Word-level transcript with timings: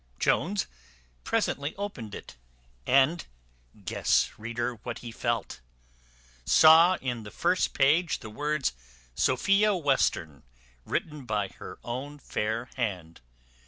Jones 0.17 0.65
presently 1.23 1.75
opened 1.75 2.15
it, 2.15 2.35
and 2.87 3.23
(guess, 3.85 4.31
reader, 4.35 4.73
what 4.81 4.97
he 5.05 5.11
felt) 5.11 5.61
saw 6.43 6.95
in 7.01 7.21
the 7.21 7.29
first 7.29 7.75
page 7.75 8.17
the 8.17 8.31
words 8.31 8.73
Sophia 9.13 9.75
Western, 9.75 10.41
written 10.85 11.25
by 11.27 11.49
her 11.49 11.77
own 11.83 12.17
fair 12.17 12.67
hand. 12.77 13.21